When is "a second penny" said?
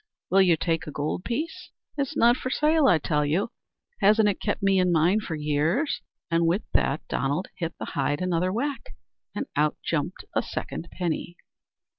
10.33-11.37